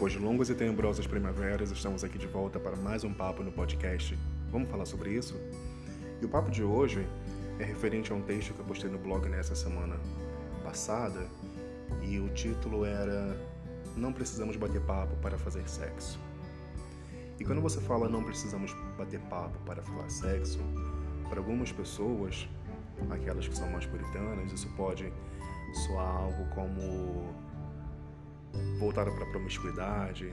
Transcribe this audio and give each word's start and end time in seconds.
Depois 0.00 0.14
de 0.14 0.18
longas 0.18 0.48
e 0.48 0.54
tenebrosas 0.54 1.06
primaveras, 1.06 1.70
estamos 1.70 2.02
aqui 2.02 2.16
de 2.16 2.26
volta 2.26 2.58
para 2.58 2.74
mais 2.74 3.04
um 3.04 3.12
papo 3.12 3.42
no 3.42 3.52
podcast. 3.52 4.18
Vamos 4.50 4.70
falar 4.70 4.86
sobre 4.86 5.10
isso? 5.10 5.38
E 6.22 6.24
o 6.24 6.28
papo 6.30 6.50
de 6.50 6.62
hoje 6.62 7.06
é 7.58 7.64
referente 7.64 8.10
a 8.10 8.14
um 8.14 8.22
texto 8.22 8.54
que 8.54 8.60
eu 8.60 8.64
postei 8.64 8.88
no 8.88 8.96
blog 8.96 9.28
nessa 9.28 9.54
semana 9.54 10.00
passada 10.64 11.28
e 12.02 12.18
o 12.18 12.30
título 12.30 12.86
era 12.86 13.36
Não 13.94 14.10
precisamos 14.10 14.56
bater 14.56 14.80
papo 14.80 15.14
para 15.16 15.36
fazer 15.36 15.68
sexo. 15.68 16.18
E 17.38 17.44
quando 17.44 17.60
você 17.60 17.78
fala 17.82 18.08
não 18.08 18.24
precisamos 18.24 18.74
bater 18.96 19.20
papo 19.28 19.58
para 19.66 19.82
falar 19.82 20.08
sexo, 20.08 20.60
para 21.28 21.40
algumas 21.40 21.72
pessoas, 21.72 22.48
aquelas 23.10 23.46
que 23.46 23.54
são 23.54 23.68
mais 23.68 23.84
puritanas, 23.84 24.50
isso 24.50 24.70
pode 24.78 25.12
soar 25.86 26.16
algo 26.22 26.46
como 26.54 27.49
voltado 28.78 29.12
para 29.12 29.24
a 29.24 29.30
promiscuidade, 29.30 30.32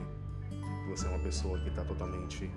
você 0.90 1.06
é 1.06 1.10
uma 1.10 1.20
pessoa 1.20 1.60
que 1.60 1.70
está 1.70 1.84
totalmente 1.84 2.50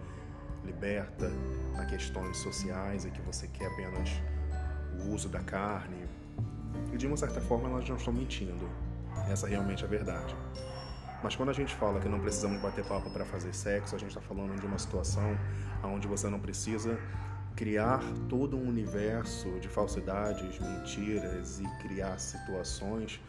liberta 0.65 1.31
a 1.79 1.85
questões 1.85 2.37
sociais 2.37 3.05
e 3.05 3.11
que 3.11 3.21
você 3.23 3.49
quer 3.49 3.67
apenas 3.67 4.11
o 5.01 5.15
uso 5.15 5.29
da 5.29 5.41
carne. 5.41 6.05
E 6.93 6.97
de 6.97 7.07
uma 7.07 7.17
certa 7.17 7.41
forma 7.41 7.69
elas 7.69 7.89
não 7.89 7.97
estão 7.97 8.13
mentindo. 8.13 8.69
Essa 9.29 9.47
realmente 9.49 9.83
é 9.83 9.87
a 9.87 9.91
verdade. 9.91 10.35
Mas 11.23 11.37
quando 11.37 11.51
a 11.51 11.53
gente 11.53 11.75
fala 11.75 12.01
que 12.01 12.09
não 12.09 12.19
precisamos 12.19 12.61
bater 12.63 12.85
papo 12.85 13.11
para 13.11 13.25
fazer 13.27 13.53
sexo, 13.53 13.95
a 13.95 13.99
gente 13.99 14.09
está 14.09 14.21
falando 14.21 14.59
de 14.59 14.67
uma 14.67 14.79
situação 14.79 15.37
onde 15.83 16.09
você 16.09 16.29
não 16.29 16.41
precisa 16.41 16.99
criar 17.57 18.03
todo 18.29 18.57
um 18.57 18.69
universo 18.69 19.49
de 19.61 19.69
falsidades, 19.69 20.59
mentiras 20.59 21.61
e 21.61 21.65
criar 21.83 22.19
situações 22.19 23.21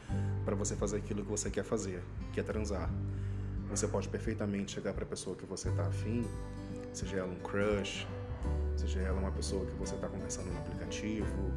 para 0.46 0.56
você 0.56 0.76
fazer 0.76 0.98
aquilo 0.98 1.24
que 1.24 1.30
você 1.30 1.50
quer 1.50 1.64
fazer, 1.64 2.02
que 2.34 2.40
é 2.40 2.44
transar. 2.44 2.90
Você 3.70 3.88
pode 3.88 4.10
perfeitamente 4.10 4.74
chegar 4.74 4.94
para 4.94 5.04
a 5.04 5.08
pessoa 5.08 5.36
que 5.36 5.46
você 5.46 5.70
está 5.70 5.88
afim, 5.88 6.26
seja 6.94 7.18
ela 7.18 7.32
um 7.32 7.40
crush, 7.40 8.08
seja 8.76 9.00
ela 9.00 9.20
uma 9.20 9.32
pessoa 9.32 9.66
que 9.66 9.76
você 9.76 9.96
está 9.96 10.08
conversando 10.08 10.52
no 10.52 10.60
aplicativo, 10.60 11.52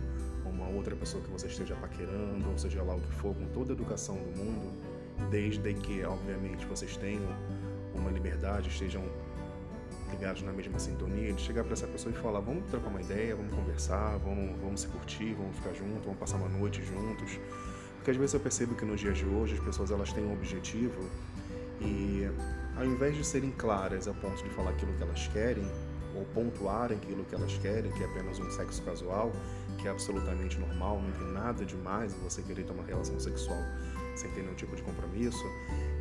uma 0.44 0.68
outra 0.68 0.94
pessoa 0.94 1.22
que 1.22 1.30
você 1.30 1.46
esteja 1.46 1.74
paquerando, 1.76 2.48
ou 2.48 2.56
seja 2.58 2.82
lá 2.82 2.94
o 2.94 3.00
que 3.00 3.12
for, 3.14 3.34
com 3.34 3.46
toda 3.46 3.72
a 3.72 3.74
educação 3.74 4.16
do 4.16 4.38
mundo, 4.38 4.72
desde 5.30 5.74
que, 5.74 6.04
obviamente, 6.04 6.64
vocês 6.66 6.96
tenham 6.96 7.26
uma 7.94 8.10
liberdade, 8.10 8.68
estejam 8.68 9.04
ligados 10.14 10.42
na 10.42 10.52
mesma 10.52 10.78
sintonia, 10.78 11.32
de 11.32 11.42
chegar 11.42 11.64
para 11.64 11.72
essa 11.72 11.86
pessoa 11.86 12.14
e 12.14 12.18
falar: 12.18 12.40
vamos 12.40 12.64
trocar 12.70 12.88
uma 12.88 13.00
ideia, 13.00 13.34
vamos 13.34 13.52
conversar, 13.54 14.16
vamos, 14.18 14.58
vamos 14.60 14.80
se 14.80 14.88
curtir, 14.88 15.34
vamos 15.34 15.56
ficar 15.56 15.74
juntos, 15.74 16.04
vamos 16.04 16.18
passar 16.18 16.36
uma 16.36 16.48
noite 16.48 16.82
juntos. 16.82 17.38
Porque 17.96 18.10
às 18.10 18.16
vezes 18.16 18.34
eu 18.34 18.40
percebo 18.40 18.74
que 18.74 18.84
nos 18.84 19.00
dias 19.00 19.18
de 19.18 19.24
hoje 19.24 19.54
as 19.54 19.60
pessoas 19.60 19.90
elas 19.90 20.12
têm 20.12 20.24
um 20.24 20.32
objetivo 20.32 21.08
e 21.80 22.28
ao 22.76 22.84
invés 22.84 23.16
de 23.16 23.24
serem 23.24 23.50
claras 23.50 24.06
a 24.06 24.12
ponto 24.12 24.42
de 24.42 24.50
falar 24.50 24.70
aquilo 24.70 24.92
que 24.92 25.02
elas 25.02 25.26
querem 25.28 25.64
ou 26.14 26.24
pontuarem 26.26 26.96
aquilo 26.96 27.24
que 27.24 27.34
elas 27.34 27.56
querem, 27.58 27.90
que 27.90 28.02
é 28.02 28.06
apenas 28.06 28.38
um 28.38 28.50
sexo 28.50 28.82
casual, 28.82 29.32
que 29.78 29.88
é 29.88 29.90
absolutamente 29.90 30.58
normal, 30.60 31.00
não 31.00 31.10
tem 31.12 31.32
nada 31.32 31.64
demais 31.64 32.14
em 32.14 32.18
você 32.18 32.42
querer 32.42 32.64
ter 32.64 32.72
uma 32.72 32.84
relação 32.84 33.18
sexual 33.18 33.58
sem 34.14 34.30
ter 34.30 34.42
nenhum 34.42 34.54
tipo 34.54 34.76
de 34.76 34.82
compromisso, 34.82 35.44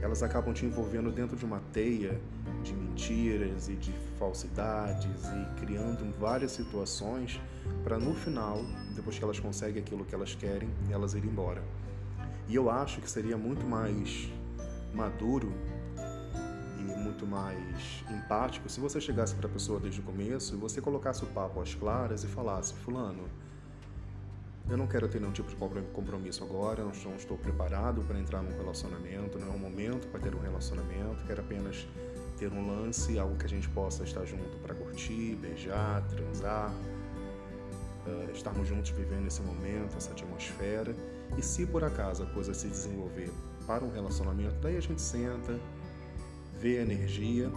elas 0.03 0.21
acabam 0.21 0.53
te 0.53 0.65
envolvendo 0.65 1.09
dentro 1.09 1.37
de 1.37 1.45
uma 1.45 1.61
teia 1.71 2.19
de 2.61 2.73
mentiras 2.73 3.69
e 3.69 3.75
de 3.75 3.93
falsidades 4.19 5.23
e 5.25 5.59
criando 5.61 6.13
várias 6.19 6.51
situações 6.51 7.39
para 7.85 7.97
no 7.97 8.13
final, 8.13 8.59
depois 8.93 9.17
que 9.17 9.23
elas 9.23 9.39
conseguem 9.39 9.81
aquilo 9.81 10.03
que 10.03 10.13
elas 10.13 10.35
querem, 10.35 10.69
elas 10.91 11.13
irem 11.13 11.29
embora. 11.29 11.63
E 12.49 12.55
eu 12.55 12.69
acho 12.69 12.99
que 12.99 13.09
seria 13.09 13.37
muito 13.37 13.65
mais 13.65 14.29
maduro 14.93 15.53
e 16.77 16.81
muito 16.81 17.25
mais 17.25 18.03
empático 18.11 18.67
se 18.67 18.81
você 18.81 18.99
chegasse 18.99 19.33
para 19.33 19.47
a 19.47 19.51
pessoa 19.51 19.79
desde 19.79 20.01
o 20.01 20.03
começo 20.03 20.53
e 20.53 20.57
você 20.57 20.81
colocasse 20.81 21.23
o 21.23 21.27
papo 21.27 21.61
às 21.61 21.73
claras 21.73 22.25
e 22.25 22.27
falasse: 22.27 22.73
Fulano, 22.73 23.23
eu 24.69 24.77
não 24.77 24.87
quero 24.87 25.07
ter 25.07 25.19
nenhum 25.19 25.33
tipo 25.33 25.49
de 25.49 25.55
compromisso 25.91 26.43
agora, 26.43 26.83
não 26.83 27.15
estou, 27.15 27.37
preparado 27.37 28.01
para 28.03 28.17
entrar 28.17 28.41
num 28.41 28.55
relacionamento, 28.57 29.37
não 29.37 29.47
é 29.47 29.55
o 29.55 29.59
momento 29.59 30.07
para 30.07 30.21
ter 30.21 30.33
um 30.33 30.39
relacionamento, 30.39 31.23
quero 31.25 31.41
apenas 31.41 31.85
ter 32.37 32.51
um 32.51 32.67
lance, 32.67 33.19
algo 33.19 33.35
que 33.35 33.45
a 33.45 33.49
gente 33.49 33.67
possa 33.69 34.03
estar 34.03 34.25
junto 34.25 34.57
para 34.59 34.73
curtir, 34.73 35.35
beijar, 35.35 36.01
transar, 36.07 36.71
uh, 36.71 38.31
estarmos 38.31 38.67
juntos 38.67 38.91
vivendo 38.91 39.27
esse 39.27 39.41
momento, 39.41 39.97
essa 39.97 40.11
atmosfera. 40.11 40.95
E 41.37 41.41
se 41.41 41.65
por 41.65 41.83
acaso 41.83 42.23
a 42.23 42.25
coisa 42.27 42.53
se 42.53 42.67
desenvolver 42.67 43.31
para 43.67 43.83
um 43.83 43.91
relacionamento, 43.91 44.55
daí 44.61 44.77
a 44.77 44.81
gente 44.81 45.01
senta, 45.01 45.59
vê 46.57 46.79
a 46.79 46.81
energia 46.81 47.51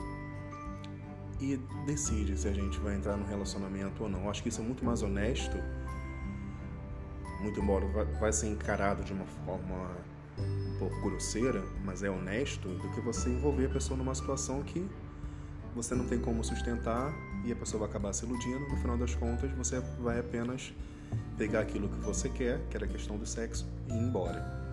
e 1.41 1.57
decide 1.87 2.37
se 2.37 2.49
a 2.49 2.53
gente 2.53 2.79
vai 2.81 2.97
entrar 2.97 3.17
num 3.17 3.27
relacionamento 3.27 4.03
ou 4.03 4.09
não. 4.09 4.25
Eu 4.25 4.31
acho 4.31 4.43
que 4.43 4.49
isso 4.49 4.61
é 4.61 4.65
muito 4.65 4.85
mais 4.85 5.03
honesto 5.03 5.57
muito 7.47 7.61
embora 7.61 7.87
vai 8.19 8.33
ser 8.33 8.49
encarado 8.49 9.05
de 9.05 9.13
uma 9.13 9.25
forma 9.25 9.97
um 10.39 10.79
pouco 10.79 11.01
grosseira, 11.01 11.63
mas 11.85 12.03
é 12.03 12.11
honesto, 12.11 12.69
do 12.69 12.91
que 12.91 13.01
você 13.01 13.31
envolver 13.31 13.67
a 13.67 13.69
pessoa 13.69 13.97
numa 13.97 14.15
situação 14.15 14.63
que 14.63 14.87
você 15.75 15.95
não 15.95 16.07
tem 16.07 16.19
como 16.19 16.43
sustentar 16.43 17.15
e 17.45 17.53
a 17.53 17.57
pessoa 17.57 17.81
vai 17.81 17.89
acabar 17.89 18.13
se 18.13 18.25
iludindo. 18.25 18.69
No 18.69 18.77
final 18.79 18.99
das 18.99 19.15
contas, 19.15 19.51
você 19.53 19.81
vai 20.01 20.19
apenas 20.19 20.75
pegar 21.39 21.61
aquilo 21.61 21.89
que 21.89 22.01
você 22.01 22.29
quer, 22.29 22.61
que 22.69 22.77
era 22.77 22.85
a 22.85 22.89
questão 22.89 23.17
do 23.17 23.25
sexo, 23.25 23.67
e 23.89 23.93
ir 23.93 23.97
embora. 23.97 24.67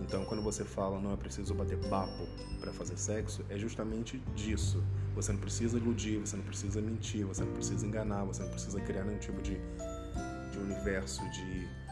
Então, 0.00 0.24
quando 0.24 0.42
você 0.42 0.64
fala 0.64 1.00
não 1.00 1.12
é 1.12 1.16
preciso 1.16 1.54
bater 1.54 1.78
papo 1.88 2.26
para 2.60 2.72
fazer 2.72 2.96
sexo, 2.96 3.44
é 3.48 3.56
justamente 3.56 4.18
disso. 4.34 4.82
Você 5.14 5.32
não 5.32 5.38
precisa 5.38 5.78
iludir, 5.78 6.18
você 6.18 6.36
não 6.36 6.44
precisa 6.44 6.80
mentir, 6.80 7.24
você 7.24 7.44
não 7.44 7.52
precisa 7.52 7.86
enganar, 7.86 8.24
você 8.24 8.42
não 8.42 8.50
precisa 8.50 8.80
criar 8.80 9.04
nenhum 9.04 9.18
tipo 9.18 9.40
de, 9.40 9.58
de 10.50 10.58
universo 10.58 11.22
de 11.30 11.85